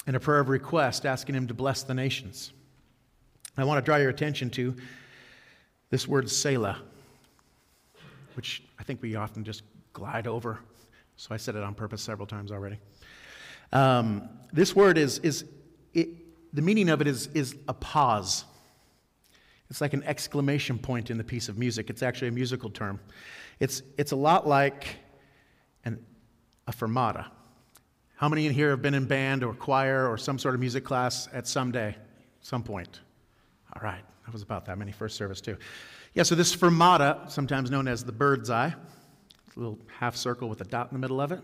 and 0.07 0.17
a 0.17 0.21
prayer 0.21 0.41
of 0.41 0.49
request 0.49 1.05
asking 1.05 1.35
Him 1.35 1.47
to 1.49 1.55
bless 1.55 1.83
the 1.83 1.95
nations. 1.95 2.53
I 3.57 3.65
want 3.65 3.79
to 3.79 3.85
draw 3.85 3.97
your 3.97 4.11
attention 4.11 4.51
to 4.51 4.77
This 5.91 6.07
word 6.07 6.31
Selah, 6.31 6.79
which 8.35 8.63
I 8.79 8.83
think 8.83 9.03
we 9.03 9.17
often 9.17 9.45
just 9.45 9.63
glide 9.93 10.27
over, 10.27 10.59
so 11.17 11.35
I 11.35 11.39
said 11.39 11.57
it 11.57 11.63
on 11.63 11.75
purpose 11.75 12.03
several 12.03 12.27
times 12.27 12.53
already. 12.53 12.79
Um, 13.73 14.29
this 14.53 14.77
word 14.77 14.99
is, 14.99 15.19
is 15.21 15.45
it, 15.95 16.09
the 16.53 16.63
meaning 16.63 16.89
of 16.89 17.01
it 17.01 17.07
is, 17.07 17.29
is 17.35 17.57
a 17.69 17.75
pause. 17.75 18.45
It's 19.71 19.81
like 19.81 19.95
an 19.95 20.05
exclamation 20.05 20.79
point 20.79 21.11
in 21.11 21.19
the 21.19 21.25
piece 21.25 21.49
of 21.49 21.59
music. 21.59 21.91
It's 21.91 22.03
actually 22.03 22.29
a 22.29 22.33
musical 22.33 22.71
term. 22.71 23.01
It's, 23.59 23.83
it's 23.97 24.13
a 24.13 24.17
lot 24.17 24.47
like 24.47 24.97
an, 25.85 26.05
a 26.69 26.73
fermata. 26.73 27.27
How 28.17 28.31
many 28.31 28.47
in 28.47 28.55
here 28.55 28.71
have 28.71 28.81
been 28.81 28.95
in 28.95 29.05
band 29.05 29.45
or 29.45 29.53
choir 29.53 30.11
or 30.11 30.17
some 30.17 30.39
sort 30.39 30.55
of 30.55 30.61
music 30.61 30.85
class 30.85 31.29
at 31.35 31.47
some 31.47 31.71
day, 31.71 31.97
some 32.41 32.63
point? 32.63 33.01
All 33.75 33.83
right, 33.83 34.03
that 34.25 34.33
was 34.33 34.41
about 34.41 34.65
that 34.67 34.79
many 34.79 34.91
first 34.91 35.17
service, 35.17 35.43
too. 35.43 35.59
Yeah, 36.15 36.23
so 36.23 36.35
this 36.35 36.57
fermata, 36.57 37.31
sometimes 37.31 37.71
known 37.71 37.87
as 37.87 38.05
the 38.05 38.13
bird's 38.13 38.49
eye, 38.49 38.75
a 39.55 39.61
little 39.61 39.79
half 39.99 40.17
circle 40.17 40.49
with 40.49 40.63
a 40.63 40.65
dot 40.65 40.91
in 40.91 40.95
the 40.95 40.99
middle 40.99 41.21
of 41.21 41.31
it, 41.31 41.41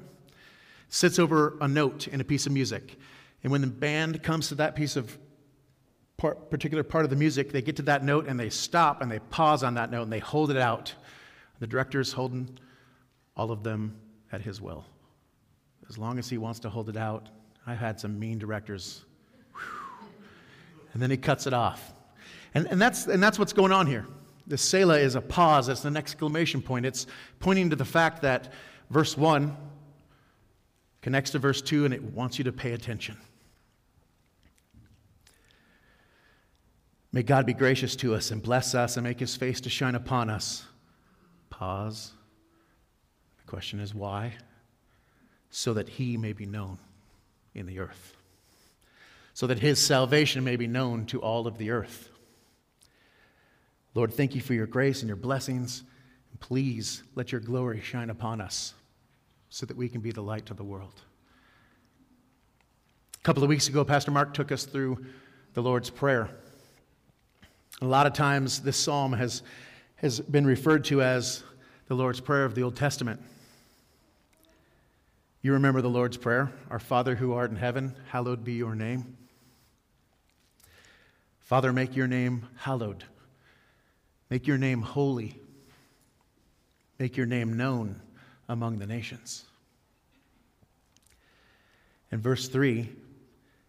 sits 0.89 1.19
over 1.19 1.59
a 1.61 1.69
note 1.69 2.09
in 2.09 2.23
a 2.23 2.25
piece 2.25 2.47
of 2.47 2.53
music. 2.53 2.99
And 3.43 3.53
when 3.53 3.61
the 3.61 3.67
band 3.67 4.23
comes 4.23 4.49
to 4.49 4.55
that 4.55 4.75
piece 4.75 4.97
of 4.97 5.19
part, 6.17 6.51
particular 6.51 6.83
part 6.83 7.05
of 7.05 7.11
the 7.11 7.17
music, 7.17 7.53
they 7.53 7.61
get 7.61 7.77
to 7.77 7.83
that 7.83 8.03
note 8.03 8.27
and 8.29 8.41
they 8.41 8.49
stop 8.49 9.03
and 9.03 9.13
they 9.13 9.19
pause 9.19 9.63
on 9.63 9.75
that 9.75 9.91
note 9.91 10.05
and 10.05 10.13
they 10.13 10.21
hold 10.21 10.51
it 10.51 10.57
out. 10.57 10.95
The 11.59 11.67
director 11.67 12.01
is 12.01 12.13
holding 12.13 12.59
all 13.37 13.51
of 13.51 13.63
them 13.63 14.01
at 14.33 14.41
his 14.41 14.59
will 14.59 14.87
as 15.93 15.99
long 15.99 16.19
as 16.19 16.27
he 16.27 16.39
wants 16.39 16.59
to 16.59 16.71
hold 16.71 16.89
it 16.89 16.97
out. 16.97 17.29
I've 17.67 17.77
had 17.77 18.01
some 18.01 18.19
mean 18.19 18.39
directors. 18.39 19.05
And 20.95 21.03
then 21.03 21.11
he 21.11 21.19
cuts 21.19 21.47
it 21.47 21.53
off. 21.53 21.93
And, 22.55 22.67
and, 22.69 22.81
that's, 22.81 23.07
and 23.09 23.23
that's 23.23 23.39
what's 23.39 23.53
going 23.53 23.73
on 23.73 23.87
here. 23.87 24.07
The 24.47 24.57
Selah 24.57 24.99
is 24.99 25.17
a 25.17 25.21
pause, 25.21 25.69
it's 25.69 25.85
an 25.85 25.99
exclamation 25.99 26.63
point. 26.63 26.87
It's 26.87 27.07
pointing 27.41 27.69
to 27.71 27.77
the 27.77 27.85
fact 27.85 28.23
that 28.23 28.55
verse 28.89 29.19
1 29.19 29.55
connects 31.03 31.33
to 31.33 31.39
verse 31.39 31.61
2 31.61 31.85
and 31.85 31.93
it 31.93 32.03
wants 32.03 32.39
you 32.39 32.45
to 32.45 32.53
pay 32.53 32.73
attention. 32.73 33.19
May 37.13 37.23
God 37.23 37.45
be 37.45 37.53
gracious 37.53 37.97
to 37.97 38.15
us 38.15 38.31
and 38.31 38.43
bless 38.43 38.75
us 38.75 38.97
and 38.97 39.05
make 39.05 39.21
his 39.21 39.37
face 39.37 39.61
to 39.61 39.69
shine 39.69 39.95
upon 39.95 40.31
us. 40.31 40.65
Pause. 41.51 42.13
The 43.45 43.51
question 43.51 43.79
is 43.79 43.95
why? 43.95 44.33
So 45.53 45.75
that 45.75 45.89
he 45.89 46.17
may 46.17 46.33
be 46.33 46.47
known 46.47 46.79
in 47.55 47.67
the 47.67 47.79
earth, 47.79 48.17
so 49.35 49.47
that 49.47 49.61
his 49.61 49.79
salvation 49.79 50.43
may 50.43 50.57
be 50.57 50.67
known 50.67 51.05
to 51.07 51.21
all 51.21 51.47
of 51.47 51.59
the 51.59 51.71
earth. 51.71 52.09
Lord, 53.95 54.15
thank 54.15 54.35
you 54.35 54.41
for 54.41 54.55
your 54.55 54.67
grace 54.67 55.03
and 55.03 55.09
your 55.09 55.17
blessings. 55.17 55.85
And 56.31 56.41
please 56.41 57.03
let 57.15 57.31
your 57.31 57.43
glory 57.43 57.83
shine 57.83 58.09
upon 58.09 58.41
us 58.41 58.73
so 59.51 59.67
that 59.67 59.77
we 59.77 59.91
can 59.91 60.01
be 60.01 60.11
the 60.11 60.23
light 60.23 60.47
to 60.47 60.55
the 60.55 60.65
world. 60.65 61.03
A 63.15 63.23
couple 63.23 63.43
of 63.43 63.51
weeks 63.51 63.69
ago, 63.69 63.85
Pastor 63.85 64.11
Mark 64.11 64.33
took 64.33 64.51
us 64.51 64.65
through 64.65 65.05
the 65.53 65.63
Lord's 65.63 65.91
Prayer. 65.91 66.31
A 67.83 67.87
lot 67.87 68.07
of 68.07 68.15
times, 68.15 68.63
this 68.63 68.79
psalm 68.79 69.13
has, 69.13 69.43
has 69.97 70.21
been 70.21 70.47
referred 70.47 70.85
to 70.87 71.03
as 71.03 71.45
the 71.89 71.95
Lord's 71.95 72.21
Prayer 72.21 72.47
of 72.47 72.55
the 72.55 72.63
Old 72.63 72.77
Testament. 72.77 73.21
You 75.45 75.55
remember 75.55 75.83
the 75.83 75.91
Lord's 75.91 76.17
Prayer 76.17 76.53
Our 76.71 76.79
Father 76.79 77.17
who 77.17 77.33
art 77.33 77.51
in 77.51 77.57
heaven, 77.57 77.97
hallowed 78.09 78.45
be 78.45 78.53
your 78.53 78.77
name. 78.77 79.17
Father, 81.41 81.73
make 81.73 81.97
your 81.97 82.07
name 82.07 82.47
hallowed. 82.57 83.05
Make 84.31 84.47
your 84.47 84.57
name 84.57 84.83
holy. 84.83 85.37
Make 87.01 87.17
your 87.17 87.27
name 87.27 87.57
known 87.57 88.01
among 88.49 88.79
the 88.79 88.87
nations. 88.87 89.45
And 92.13 92.23
verse 92.23 92.47
3 92.47 92.89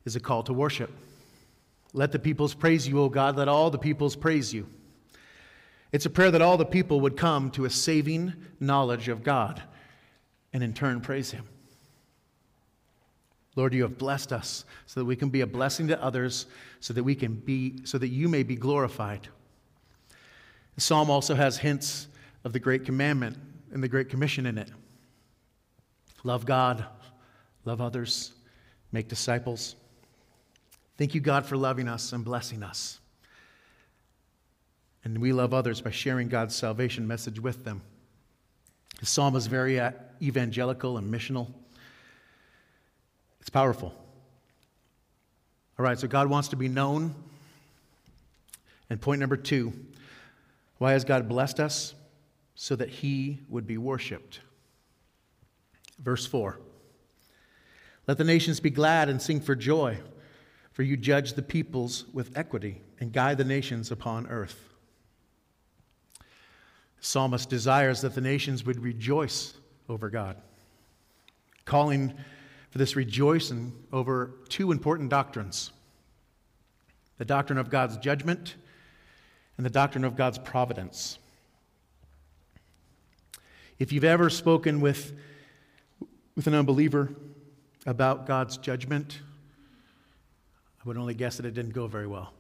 is 0.06 0.15
a 0.15 0.20
call 0.20 0.44
to 0.44 0.53
worship. 0.53 0.92
Let 1.92 2.12
the 2.12 2.20
peoples 2.20 2.53
praise 2.53 2.88
you, 2.88 3.01
O 3.01 3.10
God. 3.10 3.36
Let 3.36 3.48
all 3.48 3.72
the 3.72 3.80
peoples 3.80 4.15
praise 4.15 4.53
you. 4.53 4.68
It's 5.92 6.06
a 6.06 6.12
prayer 6.12 6.30
that 6.30 6.42
all 6.42 6.58
the 6.58 6.65
people 6.65 7.01
would 7.01 7.18
come 7.18 7.50
to 7.51 7.65
a 7.65 7.70
saving 7.72 8.34
knowledge 8.60 9.10
of 9.10 9.24
God 9.24 9.62
and 10.53 10.62
in 10.62 10.74
turn 10.74 11.01
praise 11.01 11.32
Him. 11.32 11.46
Lord, 13.55 13.74
you 13.74 13.83
have 13.83 13.98
blessed 13.98 14.33
us 14.33 14.65
so 14.86 15.00
that 15.00 15.05
we 15.05 15.15
can 15.15 15.29
be 15.29 15.41
a 15.41 15.48
blessing 15.48 15.88
to 15.89 16.03
others, 16.03 16.48
so 16.79 16.93
that 16.93 17.03
we 17.03 17.15
can 17.15 17.33
be, 17.33 17.86
so 17.86 17.98
that 17.98 18.07
you 18.07 18.27
may 18.27 18.43
be 18.43 18.55
glorified. 18.55 19.27
The 20.75 20.81
psalm 20.81 21.10
also 21.10 21.36
has 21.36 21.57
hints 21.57 22.07
of 22.43 22.53
the 22.53 22.60
Great 22.60 22.83
Commandment 22.86 23.38
and 23.72 23.83
the 23.83 23.88
Great 23.88 24.10
Commission 24.10 24.45
in 24.45 24.57
it. 24.57 24.72
Love 26.24 26.45
God, 26.45 26.86
love 27.65 27.79
others, 27.79 28.33
make 28.91 29.07
disciples. 29.07 29.75
Thank 30.98 31.13
you, 31.13 31.22
God, 31.22 31.45
for 31.45 31.57
loving 31.57 31.88
us 31.88 32.13
and 32.13 32.24
blessing 32.24 32.63
us. 32.63 33.00
And 35.03 35.17
we 35.19 35.33
love 35.33 35.53
others 35.53 35.81
by 35.81 35.91
sharing 35.91 36.29
God's 36.29 36.55
salvation 36.55 37.07
message 37.07 37.39
with 37.39 37.65
them. 37.65 37.81
The 39.00 39.05
psalm 39.05 39.36
is 39.36 39.48
very 39.48 39.79
uh, 39.79 39.91
evangelical 40.22 40.98
and 40.98 41.13
missional. 41.13 41.51
It's 43.43 43.50
powerful. 43.50 43.93
All 45.77 45.83
right, 45.83 46.00
so 46.00 46.07
God 46.07 46.29
wants 46.29 46.47
to 46.47 46.55
be 46.55 46.69
known. 46.69 47.13
And 48.89 49.01
point 49.01 49.19
number 49.19 49.35
two 49.35 49.73
why 50.77 50.93
has 50.93 51.03
God 51.03 51.27
blessed 51.27 51.59
us? 51.59 51.93
So 52.55 52.77
that 52.77 52.88
he 52.88 53.39
would 53.50 53.67
be 53.67 53.77
worshiped. 53.77 54.39
Verse 56.00 56.25
4 56.25 56.57
Let 58.07 58.17
the 58.17 58.23
nations 58.23 58.62
be 58.62 58.69
glad 58.69 59.09
and 59.09 59.21
sing 59.21 59.41
for 59.41 59.55
joy, 59.55 59.97
for 60.71 60.83
you 60.83 60.95
judge 60.95 61.33
the 61.33 61.41
peoples 61.41 62.05
with 62.13 62.38
equity 62.38 62.81
and 63.01 63.12
guide 63.12 63.38
the 63.38 63.43
nations 63.43 63.91
upon 63.91 64.25
earth. 64.27 64.69
The 66.19 67.05
psalmist 67.05 67.50
desires 67.50 68.00
that 68.03 68.15
the 68.15 68.21
nations 68.21 68.65
would 68.65 68.81
rejoice 68.81 69.53
over 69.89 70.09
God, 70.09 70.38
calling 71.65 72.13
for 72.74 72.80
this 72.80 72.96
rejoicing 72.96 73.72
over 73.92 74.32
two 74.50 74.72
important 74.72 75.08
doctrines 75.12 75.72
the 77.20 77.25
doctrine 77.25 77.60
of 77.60 77.70
God's 77.70 77.98
judgment 77.98 78.56
and 79.58 79.65
the 79.65 79.70
doctrine 79.70 80.03
of 80.03 80.15
God's 80.15 80.39
providence. 80.39 81.20
If 83.77 83.92
you've 83.92 84.03
ever 84.03 84.27
spoken 84.32 84.82
with, 84.82 85.13
with 86.36 86.48
an 86.48 86.56
unbeliever 86.56 87.13
about 87.86 88.25
God's 88.25 88.58
judgment, 88.58 89.20
I 90.80 90.88
would 90.88 90.98
only 90.98 91.13
guess 91.13 91.38
that 91.38 91.46
it 91.46 91.53
didn't 91.53 91.74
go 91.74 91.86
very 91.86 92.08
well. 92.08 92.34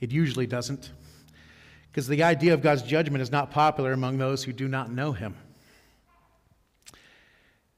It 0.00 0.12
usually 0.12 0.46
doesn't, 0.46 0.92
because 1.90 2.06
the 2.06 2.22
idea 2.22 2.54
of 2.54 2.62
God's 2.62 2.82
judgment 2.82 3.22
is 3.22 3.32
not 3.32 3.50
popular 3.50 3.90
among 3.90 4.18
those 4.18 4.44
who 4.44 4.52
do 4.52 4.68
not 4.68 4.92
know 4.92 5.10
Him. 5.10 5.34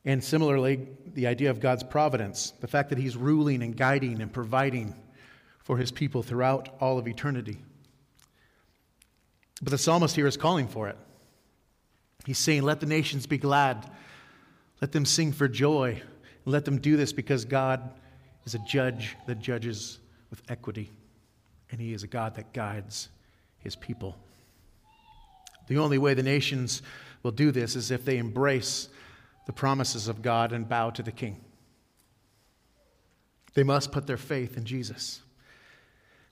And 0.04 0.23
similarly, 0.23 0.88
the 1.14 1.28
idea 1.28 1.50
of 1.50 1.61
God's 1.61 1.85
providence, 1.85 2.52
the 2.61 2.66
fact 2.66 2.90
that 2.90 2.99
He's 2.99 3.16
ruling 3.16 3.62
and 3.62 3.76
guiding 3.76 4.21
and 4.21 4.32
providing 4.32 4.94
for 5.61 5.76
His 5.76 5.92
people 5.92 6.23
throughout 6.23 6.68
all 6.80 6.99
of 6.99 7.06
eternity. 7.06 7.59
But 9.62 9.71
the 9.71 9.78
psalmist 9.78 10.16
here 10.16 10.26
is 10.26 10.37
calling 10.37 10.66
for 10.66 10.88
it. 10.88 10.97
He's 12.26 12.38
saying, 12.38 12.62
Let 12.62 12.80
the 12.80 12.87
nations 12.87 13.26
be 13.26 13.38
glad, 13.38 13.88
let 14.80 14.90
them 14.90 15.04
sing 15.04 15.32
for 15.32 15.47
joy, 15.47 16.02
let 16.44 16.64
them 16.64 16.78
do 16.78 16.97
this 16.97 17.12
because 17.12 17.44
God 17.44 17.90
is 18.44 18.54
a 18.54 18.61
judge 18.61 19.16
that 19.26 19.38
judges 19.38 20.00
with 20.30 20.42
equity, 20.49 20.90
and 21.71 21.80
He 21.80 21.92
is 21.92 22.02
a 22.02 22.09
God 22.09 22.35
that 22.35 22.52
guides 22.52 23.09
His 23.59 23.76
people. 23.76 24.16
The 25.68 25.78
only 25.78 25.99
way 25.99 26.14
the 26.14 26.25
nations 26.25 26.82
will 27.23 27.30
do 27.30 27.52
this 27.52 27.76
is 27.76 27.92
if 27.92 28.04
they 28.04 28.18
embrace 28.18 28.88
the 29.47 29.53
promises 29.53 30.09
of 30.09 30.23
God 30.23 30.53
and 30.53 30.69
bow 30.69 30.91
to 30.91 31.03
the 31.03 31.13
King. 31.13 31.41
They 33.55 33.63
must 33.63 33.93
put 33.93 34.07
their 34.07 34.17
faith 34.17 34.57
in 34.57 34.65
Jesus. 34.65 35.21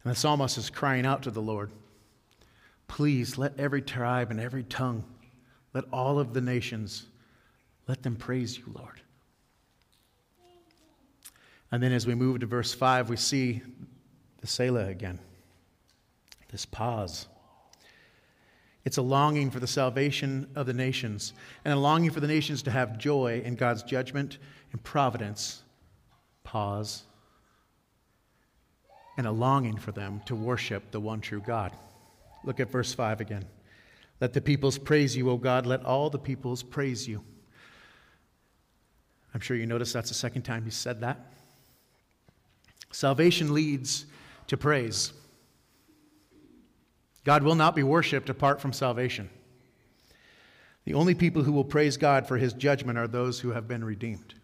And 0.03 0.11
the 0.11 0.17
psalmist 0.17 0.57
is 0.57 0.71
crying 0.71 1.05
out 1.05 1.23
to 1.23 1.31
the 1.31 1.43
Lord 1.43 1.71
Please 2.89 3.39
let 3.39 3.57
every 3.57 3.83
tribe 3.83 4.33
and 4.33 4.41
every 4.41 4.65
tongue, 4.65 5.05
let 5.73 5.85
all 5.93 6.19
of 6.19 6.35
the 6.35 6.41
nations, 6.41 7.07
let 7.87 8.03
them 8.03 8.17
praise 8.17 8.59
you, 8.59 8.65
Lord. 8.75 9.01
And 11.71 11.81
then 11.81 11.93
as 11.93 12.09
we 12.09 12.17
move 12.17 12.41
to 12.41 12.47
verse 12.47 12.75
5, 12.75 13.09
we 13.09 13.17
see 13.17 13.63
the 14.41 14.49
Selah 14.49 14.89
again, 14.89 15.21
this 16.51 16.67
pause. 16.67 17.29
It's 18.91 18.99
a 18.99 19.03
longing 19.03 19.53
for 19.53 19.61
the 19.61 19.69
salvation 19.69 20.51
of 20.57 20.67
the 20.67 20.73
nations 20.73 21.33
and 21.65 21.73
a 21.73 21.77
longing 21.77 22.11
for 22.11 22.19
the 22.19 22.27
nations 22.27 22.61
to 22.63 22.73
have 22.73 22.99
joy 22.99 23.41
in 23.45 23.55
God's 23.55 23.85
judgment 23.85 24.39
and 24.73 24.83
providence. 24.83 25.63
Pause. 26.43 27.05
And 29.17 29.29
a 29.29 29.31
longing 29.31 29.77
for 29.77 29.93
them 29.93 30.23
to 30.27 30.35
worship 30.35 30.91
the 30.91 30.99
one 30.99 31.21
true 31.21 31.41
God. 31.41 31.71
Look 32.43 32.59
at 32.59 32.69
verse 32.69 32.93
5 32.93 33.21
again. 33.21 33.45
Let 34.21 34.33
the 34.33 34.41
peoples 34.41 34.77
praise 34.77 35.17
you, 35.17 35.31
O 35.31 35.37
God. 35.37 35.67
Let 35.67 35.85
all 35.85 36.11
the 36.11 36.19
peoples 36.19 36.65
praise 36.65 37.07
you. 37.07 37.23
I'm 39.33 39.41
sure 39.41 39.57
you 39.57 39.67
notice 39.67 39.93
that's 39.93 40.09
the 40.09 40.17
second 40.17 40.43
time 40.43 40.65
he 40.65 40.71
said 40.73 41.03
that. 41.03 41.33
Salvation 42.91 43.55
leads 43.55 44.07
to 44.49 44.57
praise. 44.57 45.13
God 47.25 47.43
will 47.43 47.55
not 47.55 47.77
be 47.77 47.83
worshiped 47.83 48.31
apart 48.31 48.61
from 48.61 48.73
salvation. 48.73 49.29
The 50.85 50.95
only 50.95 51.15
people 51.15 51.43
who 51.43 51.53
will 51.53 51.65
praise 51.65 51.97
God 51.97 52.27
for 52.27 52.39
his 52.39 52.53
judgment 52.53 52.99
are 52.99 53.07
those 53.07 53.41
who 53.41 53.51
have 53.51 53.69
been 53.69 53.85
redeemed. 53.85 54.35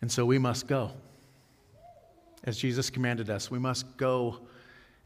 And 0.00 0.10
so 0.10 0.26
we 0.26 0.38
must 0.38 0.66
go. 0.66 0.92
As 2.44 2.58
Jesus 2.58 2.90
commanded 2.90 3.30
us, 3.30 3.50
we 3.50 3.58
must 3.58 3.96
go 3.96 4.40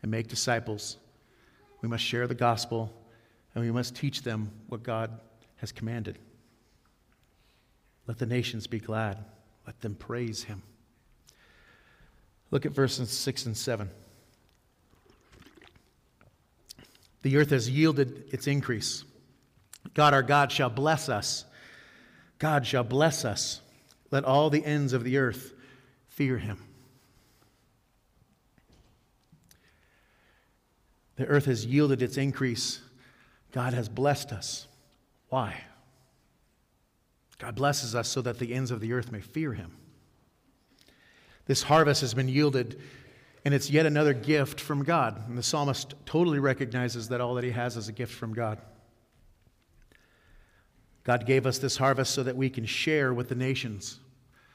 and 0.03 0.11
make 0.11 0.29
disciples. 0.29 0.97
We 1.83 1.89
must 1.89 2.05
share 2.05 2.27
the 2.27 2.35
gospel, 2.35 2.93
and 3.55 3.65
we 3.65 3.71
must 3.71 3.95
teach 3.95 4.23
them 4.23 4.51
what 4.69 4.83
God 4.83 5.19
has 5.57 5.73
commanded. 5.73 6.19
Let 8.07 8.19
the 8.19 8.27
nations 8.27 8.67
be 8.67 8.81
glad. 8.81 9.19
Let 9.67 9.81
them 9.81 9.95
praise 9.95 10.43
him. 10.43 10.63
Look 12.51 12.67
at 12.67 12.73
verses 12.73 13.11
6 13.11 13.47
and 13.47 13.57
7. 13.57 13.89
The 17.23 17.37
earth 17.37 17.51
has 17.51 17.69
yielded 17.69 18.25
its 18.33 18.47
increase. 18.47 19.05
God 19.95 20.15
our 20.15 20.23
God 20.23 20.53
shall 20.53 20.71
bless 20.71 21.09
us. 21.09 21.45
God 22.39 22.67
shall 22.67 22.85
bless 22.85 23.25
us. 23.25 23.61
Let 24.11 24.25
all 24.25 24.51
the 24.51 24.65
ends 24.65 24.93
of 24.93 25.05
the 25.05 25.19
earth 25.19 25.53
fear 26.09 26.39
him. 26.39 26.59
The 31.17 31.27
earth 31.27 31.45
has 31.45 31.67
yielded 31.67 32.01
its 32.01 32.17
increase. 32.17 32.81
God 33.53 33.75
has 33.75 33.89
blessed 33.89 34.33
us. 34.33 34.67
Why? 35.29 35.55
God 37.39 37.55
blesses 37.55 37.95
us 37.95 38.09
so 38.09 38.23
that 38.23 38.39
the 38.39 38.55
ends 38.55 38.71
of 38.71 38.81
the 38.81 38.93
earth 38.93 39.13
may 39.13 39.21
fear 39.21 39.53
him. 39.53 39.77
This 41.47 41.63
harvest 41.65 42.01
has 42.01 42.15
been 42.15 42.29
yielded, 42.29 42.81
and 43.45 43.55
it's 43.55 43.71
yet 43.71 43.87
another 43.87 44.13
gift 44.13 44.61
from 44.61 44.85
God. 44.85 45.29
And 45.29 45.37
the 45.37 45.43
psalmist 45.43 45.95
totally 46.05 46.39
recognizes 46.39 47.09
that 47.09 47.21
all 47.21 47.35
that 47.35 47.45
he 47.45 47.51
has 47.51 47.77
is 47.77 47.89
a 47.89 47.93
gift 47.93 48.15
from 48.15 48.35
God. 48.35 48.59
God 51.05 51.27
gave 51.27 51.47
us 51.47 51.59
this 51.59 51.79
harvest 51.79 52.15
so 52.15 52.23
that 52.23 52.37
we 52.37 52.51
can 52.51 52.67
share 52.67 53.15
with 53.15 53.29
the 53.29 53.35
nations, 53.35 53.99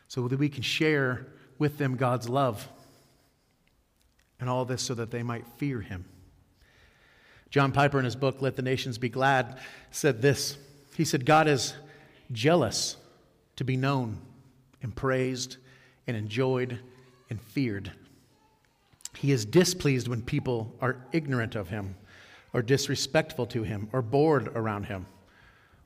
so 0.08 0.28
that 0.28 0.38
we 0.38 0.50
can 0.50 0.62
share 0.62 1.28
with 1.58 1.78
them 1.78 1.96
God's 1.96 2.30
love. 2.30 2.68
And 4.40 4.50
all 4.50 4.66
this 4.66 4.82
so 4.82 4.94
that 4.94 5.12
they 5.12 5.24
might 5.24 5.48
fear 5.58 5.82
him. 5.82 6.06
John 7.50 7.72
Piper, 7.72 7.98
in 7.98 8.06
his 8.06 8.16
book, 8.16 8.42
Let 8.42 8.56
the 8.56 8.62
Nations 8.62 8.98
Be 8.98 9.10
Glad, 9.10 9.58
said 9.90 10.22
this. 10.22 10.58
He 10.96 11.06
said, 11.06 11.26
God 11.26 11.48
is 11.48 11.74
jealous 12.32 12.98
to 13.56 13.64
be 13.64 13.78
known 13.78 14.18
and 14.82 14.94
praised 14.96 15.58
and 16.06 16.16
enjoyed 16.18 16.80
and 17.30 17.42
feared. 17.42 17.92
He 19.18 19.32
is 19.32 19.46
displeased 19.46 20.08
when 20.08 20.22
people 20.22 20.76
are 20.82 20.98
ignorant 21.12 21.56
of 21.56 21.70
him 21.70 21.96
or 22.54 22.62
disrespectful 22.62 23.46
to 23.48 23.64
him 23.64 23.90
or 23.92 24.02
bored 24.02 24.50
around 24.50 24.86
him 24.86 25.06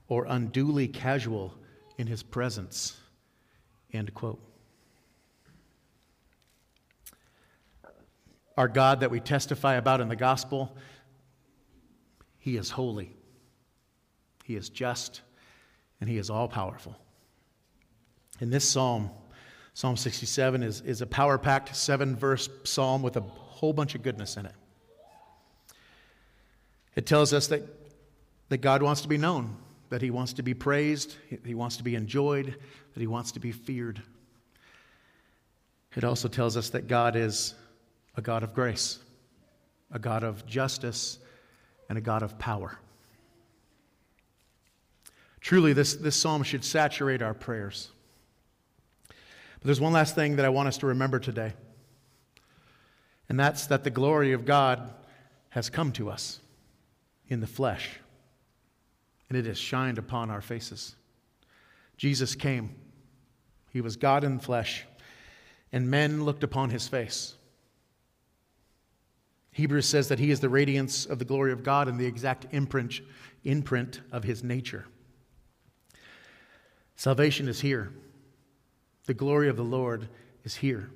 or 0.07 0.25
unduly 0.25 0.87
casual 0.87 1.55
in 1.97 2.07
his 2.07 2.23
presence. 2.23 2.97
End 3.93 4.13
quote. 4.13 4.41
Our 8.57 8.67
God 8.67 8.99
that 8.99 9.11
we 9.11 9.19
testify 9.19 9.75
about 9.75 10.01
in 10.01 10.09
the 10.09 10.15
gospel, 10.15 10.75
he 12.39 12.57
is 12.57 12.71
holy, 12.71 13.15
he 14.43 14.55
is 14.55 14.69
just, 14.69 15.21
and 16.01 16.09
he 16.09 16.17
is 16.17 16.29
all 16.29 16.47
powerful. 16.47 16.97
In 18.41 18.49
this 18.49 18.67
psalm, 18.67 19.11
Psalm 19.79 19.95
67 19.95 20.61
is, 20.61 20.81
is 20.81 21.01
a 21.01 21.07
power 21.07 21.37
packed 21.37 21.73
seven 21.73 22.13
verse 22.13 22.49
psalm 22.65 23.01
with 23.01 23.15
a 23.15 23.21
whole 23.21 23.71
bunch 23.71 23.95
of 23.95 24.03
goodness 24.03 24.35
in 24.35 24.45
it. 24.45 24.51
It 26.97 27.05
tells 27.05 27.31
us 27.31 27.47
that, 27.47 27.63
that 28.49 28.57
God 28.57 28.83
wants 28.83 28.99
to 29.03 29.07
be 29.07 29.17
known, 29.17 29.55
that 29.87 30.01
He 30.01 30.11
wants 30.11 30.33
to 30.33 30.43
be 30.43 30.53
praised, 30.53 31.15
He 31.45 31.55
wants 31.55 31.77
to 31.77 31.83
be 31.83 31.95
enjoyed, 31.95 32.57
that 32.93 32.99
He 32.99 33.07
wants 33.07 33.31
to 33.31 33.39
be 33.39 33.53
feared. 33.53 34.01
It 35.95 36.03
also 36.03 36.27
tells 36.27 36.57
us 36.57 36.71
that 36.71 36.89
God 36.89 37.15
is 37.15 37.55
a 38.17 38.21
God 38.21 38.43
of 38.43 38.53
grace, 38.53 38.99
a 39.93 39.99
God 39.99 40.25
of 40.25 40.45
justice, 40.45 41.19
and 41.87 41.97
a 41.97 42.01
God 42.01 42.21
of 42.21 42.37
power. 42.37 42.77
Truly, 45.39 45.71
this, 45.71 45.95
this 45.95 46.17
psalm 46.17 46.43
should 46.43 46.65
saturate 46.65 47.21
our 47.21 47.33
prayers. 47.33 47.91
But 49.59 49.65
there's 49.65 49.81
one 49.81 49.93
last 49.93 50.15
thing 50.15 50.37
that 50.37 50.45
I 50.45 50.49
want 50.49 50.67
us 50.67 50.77
to 50.79 50.87
remember 50.87 51.19
today, 51.19 51.53
and 53.27 53.39
that's 53.39 53.67
that 53.67 53.83
the 53.83 53.89
glory 53.89 54.31
of 54.31 54.45
God 54.45 54.93
has 55.49 55.69
come 55.69 55.91
to 55.93 56.09
us 56.09 56.39
in 57.27 57.41
the 57.41 57.47
flesh, 57.47 57.99
and 59.27 59.37
it 59.37 59.45
has 59.45 59.57
shined 59.57 59.97
upon 59.97 60.29
our 60.29 60.41
faces. 60.41 60.95
Jesus 61.97 62.35
came, 62.35 62.75
He 63.71 63.81
was 63.81 63.97
God 63.97 64.23
in 64.23 64.39
flesh, 64.39 64.85
and 65.71 65.91
men 65.91 66.23
looked 66.23 66.43
upon 66.43 66.69
His 66.69 66.87
face. 66.87 67.35
Hebrews 69.51 69.87
says 69.87 70.07
that 70.07 70.19
He 70.19 70.31
is 70.31 70.39
the 70.39 70.47
radiance 70.47 71.05
of 71.05 71.19
the 71.19 71.25
glory 71.25 71.51
of 71.51 71.63
God 71.63 71.89
and 71.89 71.99
the 71.99 72.05
exact 72.05 72.45
imprint, 72.51 73.01
imprint 73.43 73.99
of 74.11 74.23
His 74.23 74.41
nature. 74.41 74.85
Salvation 76.95 77.49
is 77.49 77.59
here. 77.59 77.91
The 79.09 79.15
glory 79.15 79.49
of 79.49 79.57
the 79.57 79.63
Lord 79.63 80.07
is 80.43 80.53
here. 80.53 80.91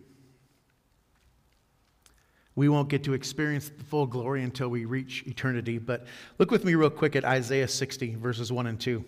We 2.53 2.69
won't 2.69 2.87
get 2.87 3.05
to 3.05 3.13
experience 3.13 3.71
the 3.75 3.83
full 3.83 4.05
glory 4.05 4.43
until 4.43 4.69
we 4.69 4.85
reach 4.85 5.23
eternity, 5.25 5.79
but 5.79 6.05
look 6.37 6.51
with 6.51 6.63
me 6.63 6.75
real 6.75 6.91
quick 6.91 7.15
at 7.15 7.25
Isaiah 7.25 7.67
60, 7.67 8.13
verses 8.17 8.51
1 8.51 8.67
and 8.67 8.79
2. 8.79 9.03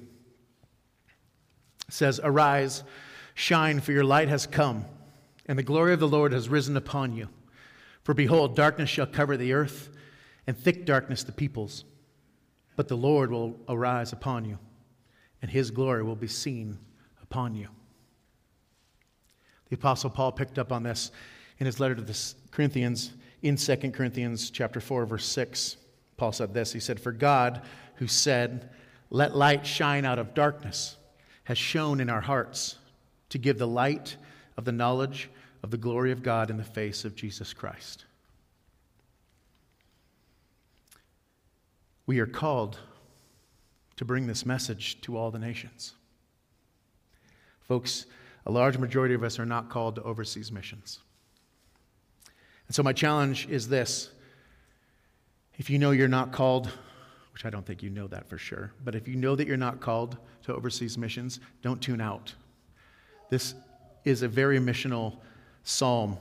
It 1.87 1.93
says, 1.93 2.19
Arise, 2.23 2.83
shine, 3.35 3.79
for 3.79 3.91
your 3.91 4.03
light 4.03 4.27
has 4.27 4.47
come, 4.47 4.85
and 5.45 5.55
the 5.55 5.61
glory 5.61 5.93
of 5.93 5.99
the 5.99 6.07
Lord 6.07 6.31
has 6.33 6.49
risen 6.49 6.75
upon 6.75 7.13
you. 7.13 7.29
For 8.01 8.15
behold, 8.15 8.55
darkness 8.55 8.89
shall 8.89 9.05
cover 9.05 9.37
the 9.37 9.53
earth, 9.53 9.91
and 10.47 10.57
thick 10.57 10.83
darkness 10.83 11.21
the 11.21 11.31
peoples. 11.31 11.85
But 12.75 12.87
the 12.87 12.97
Lord 12.97 13.29
will 13.29 13.59
arise 13.69 14.13
upon 14.13 14.45
you, 14.45 14.57
and 15.43 15.51
his 15.51 15.69
glory 15.69 16.01
will 16.01 16.15
be 16.15 16.27
seen 16.27 16.79
upon 17.21 17.53
you. 17.53 17.67
The 19.75 19.81
Apostle 19.81 20.09
Paul 20.09 20.31
picked 20.31 20.57
up 20.57 20.71
on 20.71 20.83
this 20.83 21.11
in 21.59 21.65
his 21.65 21.81
letter 21.81 21.95
to 21.95 22.01
the 22.01 22.33
Corinthians 22.49 23.11
in 23.41 23.57
2 23.57 23.75
Corinthians 23.91 24.49
chapter 24.49 24.79
4, 24.79 25.05
verse 25.05 25.25
6. 25.25 25.75
Paul 26.15 26.31
said 26.31 26.53
this. 26.53 26.71
He 26.71 26.79
said, 26.79 26.97
For 26.97 27.11
God, 27.11 27.61
who 27.95 28.07
said, 28.07 28.69
Let 29.09 29.35
light 29.35 29.67
shine 29.67 30.05
out 30.05 30.17
of 30.17 30.33
darkness, 30.33 30.95
has 31.43 31.57
shone 31.57 31.99
in 31.99 32.09
our 32.09 32.21
hearts 32.21 32.77
to 33.27 33.37
give 33.37 33.57
the 33.57 33.67
light 33.67 34.15
of 34.55 34.63
the 34.63 34.71
knowledge 34.71 35.29
of 35.61 35.71
the 35.71 35.77
glory 35.77 36.13
of 36.13 36.23
God 36.23 36.49
in 36.49 36.55
the 36.55 36.63
face 36.63 37.03
of 37.03 37.13
Jesus 37.13 37.51
Christ. 37.51 38.05
We 42.05 42.19
are 42.19 42.25
called 42.25 42.79
to 43.97 44.05
bring 44.05 44.25
this 44.25 44.45
message 44.45 45.01
to 45.01 45.17
all 45.17 45.31
the 45.31 45.39
nations. 45.39 45.95
Folks, 47.59 48.05
a 48.45 48.51
large 48.51 48.77
majority 48.77 49.15
of 49.15 49.23
us 49.23 49.39
are 49.39 49.45
not 49.45 49.69
called 49.69 49.95
to 49.95 50.03
overseas 50.03 50.51
missions. 50.51 50.99
And 52.67 52.75
so, 52.75 52.83
my 52.83 52.93
challenge 52.93 53.47
is 53.49 53.67
this 53.67 54.09
if 55.57 55.69
you 55.69 55.79
know 55.79 55.91
you're 55.91 56.07
not 56.07 56.31
called, 56.31 56.69
which 57.33 57.45
I 57.45 57.49
don't 57.49 57.65
think 57.65 57.81
you 57.81 57.89
know 57.89 58.07
that 58.07 58.27
for 58.27 58.37
sure, 58.37 58.71
but 58.83 58.95
if 58.95 59.07
you 59.07 59.15
know 59.15 59.35
that 59.35 59.47
you're 59.47 59.57
not 59.57 59.79
called 59.79 60.17
to 60.43 60.53
overseas 60.53 60.97
missions, 60.97 61.39
don't 61.61 61.81
tune 61.81 62.01
out. 62.01 62.33
This 63.29 63.55
is 64.03 64.21
a 64.21 64.27
very 64.27 64.59
missional 64.59 65.17
psalm. 65.63 66.17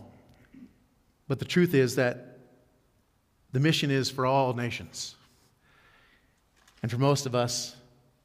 But 1.29 1.39
the 1.39 1.45
truth 1.45 1.75
is 1.75 1.97
that 1.97 2.39
the 3.53 3.61
mission 3.61 3.91
is 3.91 4.11
for 4.11 4.27
all 4.27 4.55
nations. 4.55 5.17
And 6.83 6.91
for 6.91 6.99
most 6.99 7.27
of 7.27 7.35
us, 7.35 7.77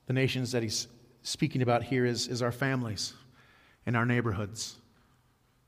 the 0.08 0.14
nations 0.14 0.52
that 0.52 0.64
he's 0.64 0.88
speaking 1.24 1.62
about 1.62 1.84
here 1.84 2.06
is, 2.06 2.28
is 2.28 2.42
our 2.42 2.52
families 2.52 3.14
in 3.86 3.96
our 3.96 4.06
neighborhoods. 4.06 4.76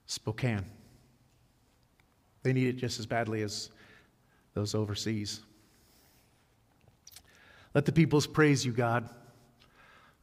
Spokane. 0.06 0.66
They 2.44 2.54
need 2.54 2.68
it 2.68 2.78
just 2.78 3.00
as 3.00 3.06
badly 3.06 3.44
as 3.44 3.70
those 4.54 4.76
overseas. 4.76 5.42
Let 7.74 7.86
the 7.86 7.92
peoples 7.92 8.28
praise 8.28 8.66
you, 8.66 8.72
God. 8.72 9.10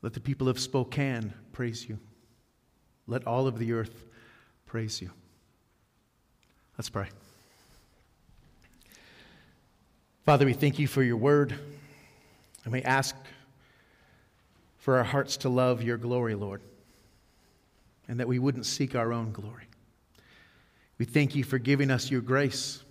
Let 0.03 0.13
the 0.13 0.21
people 0.21 0.49
of 0.49 0.59
Spokane 0.59 1.33
praise 1.53 1.89
you. 1.89 1.99
Let 3.07 3.27
all 3.27 3.47
of 3.47 3.59
the 3.59 3.73
earth 3.73 4.05
praise 4.67 5.01
you. 5.01 5.11
Let's 6.77 6.91
pray. 6.91 7.09
Father, 10.25 10.45
we 10.45 10.53
thank 10.53 10.79
you 10.79 10.87
for 10.87 11.03
your 11.03 11.17
word, 11.17 11.59
and 12.65 12.73
we 12.73 12.83
ask 12.83 13.17
for 14.77 14.99
our 14.99 15.05
hearts 15.05 15.39
to 15.39 15.49
love 15.49 15.83
your 15.83 15.97
glory, 15.97 16.35
Lord, 16.35 16.61
and 18.09 18.19
that 18.19 18.27
we 18.27 18.39
wouldn't 18.39 18.67
seek 18.67 18.95
our 18.95 19.13
own 19.13 19.33
glory. 19.33 19.65
We 20.99 21.05
thank 21.05 21.37
you 21.37 21.45
for 21.45 21.59
giving 21.59 21.91
us 21.91 22.11
your 22.11 22.21
grace 22.21 22.83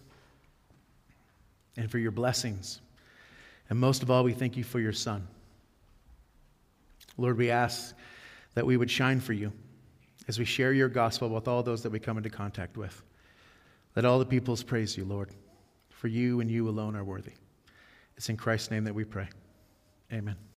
and 1.76 1.92
for 1.92 1.98
your 1.98 2.12
blessings. 2.12 2.80
And 3.70 3.78
most 3.78 4.02
of 4.02 4.10
all, 4.10 4.24
we 4.24 4.34
thank 4.34 4.56
you 4.56 4.64
for 4.64 4.80
your 4.80 4.94
Son. 4.94 5.28
Lord, 7.18 7.38
we 7.38 7.52
ask 7.52 7.94
that 8.54 8.66
we 8.66 8.78
would 8.78 8.90
shine 8.90 9.20
for 9.20 9.34
you 9.34 9.52
as 10.28 10.40
we 10.40 10.46
share 10.46 10.72
your 10.72 10.90
gospel 10.90 11.30
with 11.30 11.48
all 11.48 11.64
those 11.64 11.84
that 11.84 11.92
we 11.92 12.00
come 12.00 12.18
into 12.18 12.30
contact 12.30 12.78
with. 12.78 13.04
Let 13.96 14.06
all 14.06 14.20
the 14.20 14.26
peoples 14.26 14.64
praise 14.64 14.96
you, 14.96 15.04
Lord, 15.04 15.32
for 15.90 16.08
you 16.08 16.40
and 16.40 16.50
you 16.50 16.70
alone 16.70 16.96
are 16.96 17.04
worthy. 17.04 17.34
It's 18.16 18.30
in 18.30 18.38
Christ's 18.38 18.72
name 18.72 18.84
that 18.86 18.96
we 18.96 19.04
pray. 19.04 19.28
Amen. 20.14 20.38